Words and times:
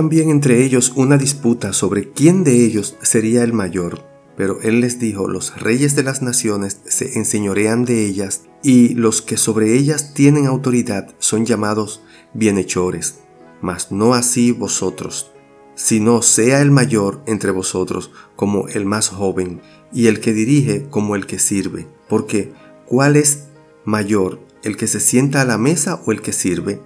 También 0.00 0.30
entre 0.30 0.64
ellos 0.64 0.94
una 0.96 1.18
disputa 1.18 1.74
sobre 1.74 2.10
quién 2.10 2.42
de 2.42 2.64
ellos 2.64 2.96
sería 3.02 3.44
el 3.44 3.52
mayor. 3.52 4.02
Pero 4.34 4.58
él 4.62 4.80
les 4.80 4.98
dijo, 4.98 5.28
los 5.28 5.60
reyes 5.60 5.94
de 5.94 6.02
las 6.02 6.22
naciones 6.22 6.80
se 6.86 7.18
enseñorean 7.18 7.84
de 7.84 8.06
ellas, 8.06 8.44
y 8.62 8.94
los 8.94 9.20
que 9.20 9.36
sobre 9.36 9.76
ellas 9.76 10.14
tienen 10.14 10.46
autoridad 10.46 11.14
son 11.18 11.44
llamados 11.44 12.02
bienhechores. 12.32 13.16
Mas 13.60 13.92
no 13.92 14.14
así 14.14 14.52
vosotros, 14.52 15.32
sino 15.74 16.22
sea 16.22 16.62
el 16.62 16.70
mayor 16.70 17.22
entre 17.26 17.50
vosotros 17.50 18.10
como 18.36 18.68
el 18.68 18.86
más 18.86 19.10
joven, 19.10 19.60
y 19.92 20.06
el 20.06 20.20
que 20.20 20.32
dirige 20.32 20.86
como 20.88 21.14
el 21.14 21.26
que 21.26 21.38
sirve. 21.38 21.88
Porque, 22.08 22.54
¿cuál 22.86 23.16
es 23.16 23.48
mayor, 23.84 24.40
el 24.62 24.78
que 24.78 24.86
se 24.86 24.98
sienta 24.98 25.42
a 25.42 25.44
la 25.44 25.58
mesa 25.58 26.00
o 26.06 26.12
el 26.12 26.22
que 26.22 26.32
sirve? 26.32 26.80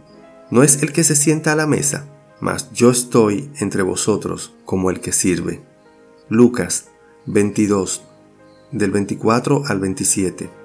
¿No 0.50 0.64
es 0.64 0.82
el 0.82 0.92
que 0.92 1.04
se 1.04 1.14
sienta 1.14 1.52
a 1.52 1.56
la 1.56 1.68
mesa? 1.68 2.10
Mas 2.40 2.72
yo 2.72 2.90
estoy 2.90 3.50
entre 3.60 3.82
vosotros 3.82 4.52
como 4.64 4.90
el 4.90 5.00
que 5.00 5.12
sirve. 5.12 5.62
Lucas 6.28 6.88
22, 7.26 8.02
del 8.72 8.90
24 8.90 9.62
al 9.66 9.80
27. 9.80 10.63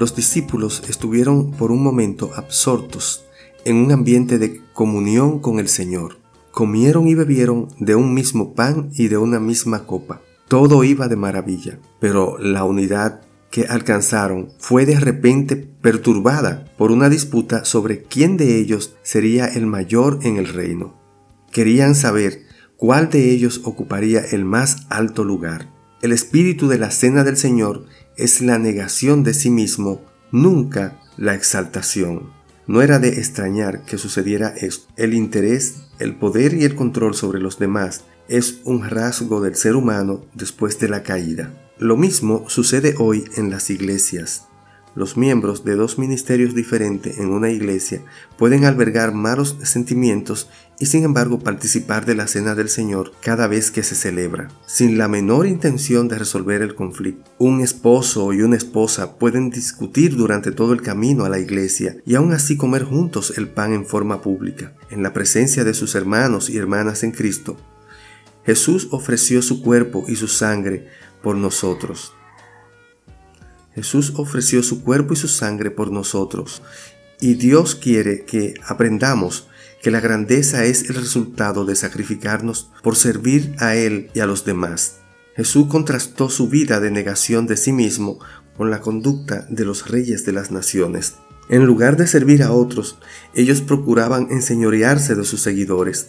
Los 0.00 0.16
discípulos 0.16 0.82
estuvieron 0.88 1.50
por 1.50 1.70
un 1.70 1.82
momento 1.82 2.30
absortos 2.34 3.26
en 3.66 3.76
un 3.76 3.92
ambiente 3.92 4.38
de 4.38 4.62
comunión 4.72 5.40
con 5.40 5.58
el 5.58 5.68
Señor. 5.68 6.16
Comieron 6.52 7.06
y 7.06 7.14
bebieron 7.14 7.68
de 7.78 7.96
un 7.96 8.14
mismo 8.14 8.54
pan 8.54 8.88
y 8.94 9.08
de 9.08 9.18
una 9.18 9.40
misma 9.40 9.84
copa. 9.84 10.22
Todo 10.48 10.84
iba 10.84 11.06
de 11.06 11.16
maravilla, 11.16 11.78
pero 12.00 12.38
la 12.38 12.64
unidad 12.64 13.20
que 13.50 13.66
alcanzaron 13.66 14.48
fue 14.58 14.86
de 14.86 14.98
repente 14.98 15.56
perturbada 15.56 16.64
por 16.78 16.92
una 16.92 17.10
disputa 17.10 17.66
sobre 17.66 18.02
quién 18.02 18.38
de 18.38 18.58
ellos 18.58 18.96
sería 19.02 19.48
el 19.48 19.66
mayor 19.66 20.20
en 20.22 20.38
el 20.38 20.48
reino. 20.48 20.94
Querían 21.52 21.94
saber 21.94 22.44
cuál 22.78 23.10
de 23.10 23.32
ellos 23.32 23.60
ocuparía 23.64 24.20
el 24.20 24.46
más 24.46 24.86
alto 24.88 25.24
lugar. 25.24 25.68
El 26.00 26.12
espíritu 26.12 26.68
de 26.68 26.78
la 26.78 26.90
cena 26.90 27.22
del 27.22 27.36
Señor 27.36 27.84
es 28.20 28.40
la 28.42 28.58
negación 28.58 29.24
de 29.24 29.34
sí 29.34 29.50
mismo, 29.50 30.02
nunca 30.30 31.00
la 31.16 31.34
exaltación. 31.34 32.30
No 32.66 32.82
era 32.82 32.98
de 32.98 33.08
extrañar 33.08 33.84
que 33.84 33.98
sucediera 33.98 34.48
esto. 34.56 34.92
El 34.96 35.14
interés, 35.14 35.76
el 35.98 36.14
poder 36.14 36.54
y 36.54 36.64
el 36.64 36.76
control 36.76 37.14
sobre 37.14 37.40
los 37.40 37.58
demás 37.58 38.04
es 38.28 38.60
un 38.64 38.88
rasgo 38.88 39.40
del 39.40 39.56
ser 39.56 39.74
humano 39.74 40.24
después 40.34 40.78
de 40.78 40.88
la 40.88 41.02
caída. 41.02 41.52
Lo 41.78 41.96
mismo 41.96 42.44
sucede 42.48 42.94
hoy 42.98 43.24
en 43.36 43.50
las 43.50 43.70
iglesias. 43.70 44.49
Los 44.96 45.16
miembros 45.16 45.64
de 45.64 45.76
dos 45.76 45.98
ministerios 46.00 46.52
diferentes 46.52 47.18
en 47.18 47.30
una 47.30 47.50
iglesia 47.50 48.02
pueden 48.36 48.64
albergar 48.64 49.14
malos 49.14 49.56
sentimientos 49.62 50.48
y 50.80 50.86
sin 50.86 51.04
embargo 51.04 51.38
participar 51.38 52.06
de 52.06 52.16
la 52.16 52.26
cena 52.26 52.56
del 52.56 52.68
Señor 52.68 53.12
cada 53.22 53.46
vez 53.46 53.70
que 53.70 53.84
se 53.84 53.94
celebra, 53.94 54.48
sin 54.66 54.98
la 54.98 55.06
menor 55.06 55.46
intención 55.46 56.08
de 56.08 56.18
resolver 56.18 56.60
el 56.62 56.74
conflicto. 56.74 57.30
Un 57.38 57.60
esposo 57.60 58.32
y 58.32 58.42
una 58.42 58.56
esposa 58.56 59.16
pueden 59.16 59.50
discutir 59.50 60.16
durante 60.16 60.50
todo 60.50 60.72
el 60.72 60.82
camino 60.82 61.24
a 61.24 61.28
la 61.28 61.38
iglesia 61.38 61.98
y 62.04 62.16
aún 62.16 62.32
así 62.32 62.56
comer 62.56 62.82
juntos 62.82 63.34
el 63.36 63.48
pan 63.48 63.72
en 63.72 63.86
forma 63.86 64.20
pública, 64.22 64.74
en 64.90 65.04
la 65.04 65.12
presencia 65.12 65.62
de 65.62 65.74
sus 65.74 65.94
hermanos 65.94 66.50
y 66.50 66.56
hermanas 66.56 67.04
en 67.04 67.12
Cristo. 67.12 67.56
Jesús 68.44 68.88
ofreció 68.90 69.40
su 69.40 69.62
cuerpo 69.62 70.04
y 70.08 70.16
su 70.16 70.26
sangre 70.26 70.88
por 71.22 71.36
nosotros 71.36 72.14
Jesús 73.74 74.14
ofreció 74.16 74.62
su 74.62 74.82
cuerpo 74.82 75.14
y 75.14 75.16
su 75.16 75.28
sangre 75.28 75.70
por 75.70 75.92
nosotros, 75.92 76.62
y 77.20 77.34
Dios 77.34 77.74
quiere 77.74 78.24
que 78.24 78.54
aprendamos 78.66 79.48
que 79.82 79.90
la 79.90 80.00
grandeza 80.00 80.64
es 80.64 80.88
el 80.88 80.96
resultado 80.96 81.64
de 81.64 81.76
sacrificarnos 81.76 82.70
por 82.82 82.96
servir 82.96 83.54
a 83.58 83.76
Él 83.76 84.10
y 84.14 84.20
a 84.20 84.26
los 84.26 84.44
demás. 84.44 84.96
Jesús 85.36 85.68
contrastó 85.68 86.28
su 86.28 86.48
vida 86.48 86.80
de 86.80 86.90
negación 86.90 87.46
de 87.46 87.56
sí 87.56 87.72
mismo 87.72 88.18
con 88.56 88.70
la 88.70 88.80
conducta 88.80 89.46
de 89.48 89.64
los 89.64 89.88
reyes 89.88 90.26
de 90.26 90.32
las 90.32 90.50
naciones. 90.50 91.14
En 91.48 91.64
lugar 91.64 91.96
de 91.96 92.06
servir 92.06 92.42
a 92.42 92.52
otros, 92.52 92.98
ellos 93.34 93.60
procuraban 93.62 94.28
enseñorearse 94.30 95.14
de 95.14 95.24
sus 95.24 95.40
seguidores. 95.40 96.08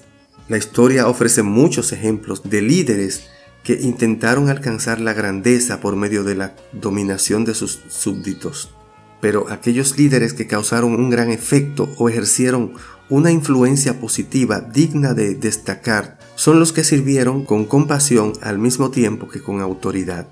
La 0.50 0.58
historia 0.58 1.08
ofrece 1.08 1.44
muchos 1.44 1.94
ejemplos 1.94 2.44
de 2.44 2.62
líderes 2.62 3.24
que 3.64 3.74
intentaron 3.74 4.50
alcanzar 4.50 5.00
la 5.00 5.14
grandeza 5.14 5.80
por 5.80 5.96
medio 5.96 6.24
de 6.24 6.36
la 6.36 6.56
dominación 6.72 7.46
de 7.46 7.54
sus 7.54 7.82
súbditos. 7.90 8.74
Pero 9.22 9.50
aquellos 9.52 9.98
líderes 9.98 10.34
que 10.34 10.48
causaron 10.48 10.96
un 10.96 11.10
gran 11.12 11.30
efecto 11.30 11.90
o 11.98 12.10
ejercieron 12.10 12.74
una 13.10 13.32
influencia 13.32 14.00
positiva 14.00 14.62
digna 14.62 15.14
de 15.14 15.36
destacar 15.36 16.18
son 16.36 16.60
los 16.60 16.74
que 16.74 16.84
sirvieron 16.84 17.46
con 17.46 17.66
compasión 17.66 18.34
al 18.42 18.58
mismo 18.58 18.90
tiempo 18.90 19.28
que 19.28 19.42
con 19.42 19.62
autoridad. 19.62 20.28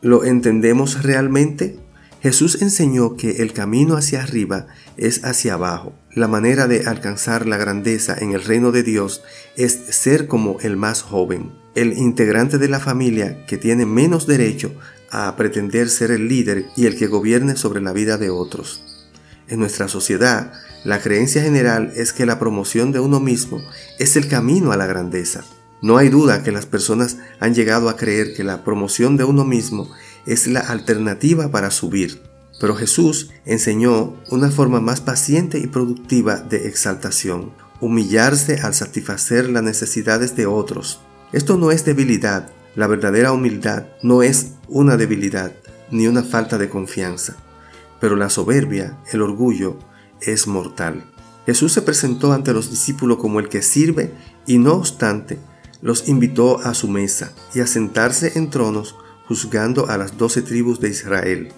¿Lo 0.00 0.24
entendemos 0.24 1.02
realmente? 1.02 1.78
Jesús 2.22 2.62
enseñó 2.62 3.16
que 3.16 3.42
el 3.42 3.52
camino 3.52 3.96
hacia 3.96 4.22
arriba 4.22 4.68
es 4.96 5.24
hacia 5.24 5.54
abajo. 5.54 5.92
La 6.14 6.28
manera 6.28 6.66
de 6.66 6.86
alcanzar 6.86 7.46
la 7.46 7.58
grandeza 7.58 8.16
en 8.18 8.32
el 8.32 8.42
reino 8.42 8.72
de 8.72 8.82
Dios 8.82 9.22
es 9.56 9.72
ser 9.90 10.26
como 10.26 10.58
el 10.60 10.78
más 10.78 11.02
joven 11.02 11.63
el 11.74 11.96
integrante 11.98 12.58
de 12.58 12.68
la 12.68 12.80
familia 12.80 13.44
que 13.46 13.58
tiene 13.58 13.86
menos 13.86 14.26
derecho 14.26 14.72
a 15.10 15.36
pretender 15.36 15.88
ser 15.88 16.10
el 16.10 16.28
líder 16.28 16.66
y 16.76 16.86
el 16.86 16.96
que 16.96 17.06
gobierne 17.06 17.56
sobre 17.56 17.80
la 17.80 17.92
vida 17.92 18.18
de 18.18 18.30
otros. 18.30 18.82
En 19.48 19.60
nuestra 19.60 19.88
sociedad, 19.88 20.52
la 20.84 21.00
creencia 21.00 21.42
general 21.42 21.92
es 21.96 22.12
que 22.12 22.26
la 22.26 22.38
promoción 22.38 22.92
de 22.92 23.00
uno 23.00 23.20
mismo 23.20 23.60
es 23.98 24.16
el 24.16 24.28
camino 24.28 24.72
a 24.72 24.76
la 24.76 24.86
grandeza. 24.86 25.44
No 25.82 25.98
hay 25.98 26.08
duda 26.08 26.42
que 26.42 26.52
las 26.52 26.66
personas 26.66 27.18
han 27.40 27.54
llegado 27.54 27.88
a 27.88 27.96
creer 27.96 28.34
que 28.34 28.42
la 28.42 28.64
promoción 28.64 29.16
de 29.16 29.24
uno 29.24 29.44
mismo 29.44 29.90
es 30.26 30.46
la 30.46 30.60
alternativa 30.60 31.50
para 31.50 31.70
subir. 31.70 32.22
Pero 32.60 32.74
Jesús 32.74 33.30
enseñó 33.44 34.14
una 34.30 34.50
forma 34.50 34.80
más 34.80 35.00
paciente 35.00 35.58
y 35.58 35.66
productiva 35.66 36.36
de 36.36 36.68
exaltación, 36.68 37.52
humillarse 37.80 38.60
al 38.60 38.74
satisfacer 38.74 39.50
las 39.50 39.62
necesidades 39.62 40.34
de 40.36 40.46
otros, 40.46 41.00
esto 41.34 41.56
no 41.56 41.72
es 41.72 41.84
debilidad. 41.84 42.48
La 42.76 42.86
verdadera 42.86 43.32
humildad 43.32 43.86
no 44.02 44.22
es 44.22 44.52
una 44.68 44.96
debilidad 44.96 45.50
ni 45.90 46.06
una 46.06 46.22
falta 46.22 46.58
de 46.58 46.68
confianza. 46.68 47.34
Pero 48.00 48.14
la 48.14 48.30
soberbia, 48.30 48.98
el 49.12 49.20
orgullo, 49.20 49.76
es 50.20 50.46
mortal. 50.46 51.04
Jesús 51.44 51.72
se 51.72 51.82
presentó 51.82 52.32
ante 52.32 52.52
los 52.52 52.70
discípulos 52.70 53.18
como 53.18 53.40
el 53.40 53.48
que 53.48 53.62
sirve 53.62 54.12
y 54.46 54.58
no 54.58 54.74
obstante 54.74 55.40
los 55.82 56.08
invitó 56.08 56.60
a 56.60 56.72
su 56.72 56.86
mesa 56.88 57.32
y 57.52 57.60
a 57.60 57.66
sentarse 57.66 58.38
en 58.38 58.50
tronos 58.50 58.94
juzgando 59.26 59.88
a 59.88 59.98
las 59.98 60.16
doce 60.16 60.40
tribus 60.40 60.78
de 60.78 60.90
Israel. 60.90 61.52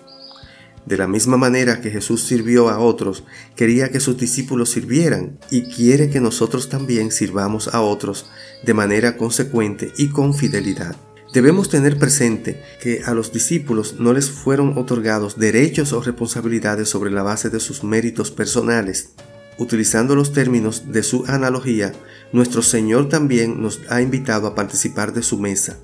De 0.87 0.97
la 0.97 1.09
misma 1.09 1.37
manera 1.37 1.81
que 1.81 1.91
Jesús 1.91 2.23
sirvió 2.23 2.69
a 2.69 2.79
otros, 2.79 3.25
quería 3.56 3.91
que 3.91 3.99
sus 3.99 4.17
discípulos 4.17 4.71
sirvieran 4.71 5.37
y 5.50 5.62
quiere 5.62 6.11
que 6.11 6.21
nosotros 6.21 6.69
también 6.69 7.11
sirvamos 7.11 7.75
a 7.75 7.81
otros 7.81 8.31
de 8.65 8.73
manera 8.73 9.17
consecuente 9.17 9.93
y 9.99 10.11
con 10.11 10.33
fidelidad. 10.33 10.94
Debemos 11.33 11.69
tener 11.69 11.99
presente 11.99 12.62
que 12.81 13.03
a 13.05 13.15
los 13.15 13.33
discípulos 13.33 13.97
no 13.99 14.12
les 14.12 14.31
fueron 14.31 14.79
otorgados 14.79 15.37
derechos 15.38 15.93
o 15.93 16.00
responsabilidades 16.00 16.88
sobre 16.88 17.11
la 17.11 17.25
base 17.25 17.50
de 17.50 17.59
sus 17.59 17.83
méritos 17.83 18.31
personales. 18.31 19.11
Utilizando 19.59 20.15
los 20.15 20.33
términos 20.33 20.93
de 20.93 21.03
su 21.03 21.25
analogía, 21.27 21.93
nuestro 22.33 22.62
Señor 22.62 23.09
también 23.09 23.61
nos 23.61 23.81
ha 23.88 24.03
invitado 24.03 24.47
a 24.47 24.55
participar 24.55 25.12
de 25.12 25.23
su 25.23 25.38
mesa, 25.38 25.79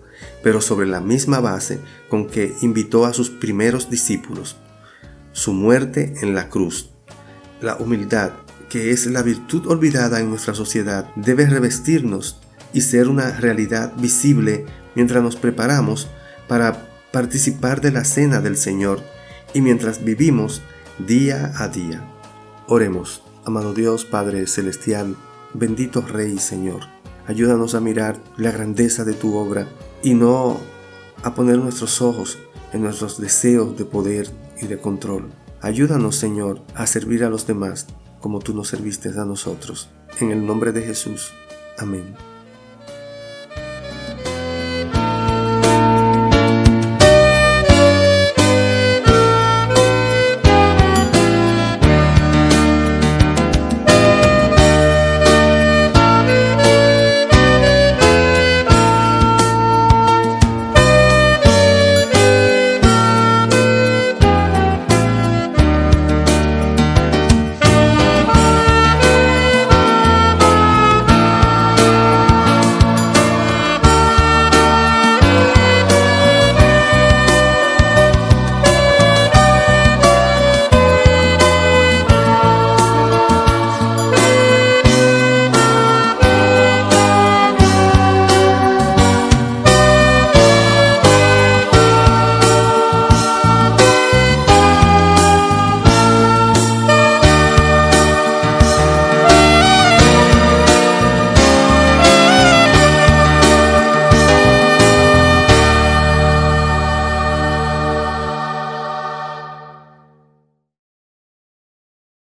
pero 0.45 0.61
sobre 0.61 0.87
la 0.87 1.01
misma 1.01 1.41
base 1.41 1.81
con 2.09 2.29
que 2.29 2.55
invitó 2.63 3.05
a 3.05 3.13
sus 3.13 3.31
primeros 3.31 3.91
discípulos, 3.91 4.57
su 5.32 5.52
muerte 5.52 6.14
en 6.20 6.34
la 6.34 6.49
cruz. 6.49 6.90
La 7.61 7.76
humildad, 7.76 8.32
que 8.69 8.90
es 8.90 9.06
la 9.06 9.23
virtud 9.23 9.67
olvidada 9.67 10.20
en 10.20 10.31
nuestra 10.31 10.55
sociedad, 10.55 11.08
debe 11.17 11.46
revestirnos 11.46 12.40
y 12.73 12.81
ser 12.82 13.08
una 13.08 13.32
realidad 13.32 13.93
visible 13.96 14.64
mientras 14.94 15.23
nos 15.23 15.37
preparamos 15.37 16.08
para 16.49 16.88
participar 17.12 17.81
de 17.81 17.93
la 17.93 18.05
cena 18.05 18.40
del 18.40 18.56
Señor 18.56 19.00
y 19.55 19.61
mientras 19.61 20.02
vivimos 20.05 20.62
día 20.99 21.52
a 21.56 21.69
día. 21.69 22.02
Oremos, 22.67 23.23
amado 23.44 23.75
Dios 23.75 24.05
Padre 24.05 24.46
Celestial, 24.46 25.17
bendito 25.52 26.00
Rey 26.00 26.38
Señor, 26.38 26.81
ayúdanos 27.26 27.75
a 27.75 27.81
mirar 27.81 28.19
la 28.37 28.50
grandeza 28.50 29.05
de 29.05 29.12
tu 29.12 29.37
obra 29.37 29.69
y 30.02 30.14
no 30.14 30.58
a 31.23 31.34
poner 31.34 31.58
nuestros 31.58 32.00
ojos 32.00 32.38
en 32.73 32.82
nuestros 32.82 33.20
deseos 33.20 33.76
de 33.76 33.84
poder 33.84 34.31
y 34.62 34.67
de 34.67 34.79
control. 34.79 35.31
Ayúdanos, 35.61 36.17
Señor, 36.17 36.62
a 36.75 36.87
servir 36.87 37.25
a 37.25 37.31
los 37.31 37.47
demás 37.47 37.87
como 38.20 38.38
tú 38.38 38.55
nos 38.55 38.69
serviste 38.69 39.11
a 39.11 39.25
nosotros. 39.25 39.91
En 40.20 40.31
el 40.31 40.47
nombre 40.47 40.73
de 40.73 40.82
Jesús. 40.82 41.32
Amén. 41.76 42.31